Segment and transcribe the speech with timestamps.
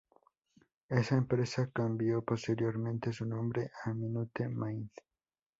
[0.89, 4.87] Esa empresa cambió posteriormente su nombre a Minute Maid.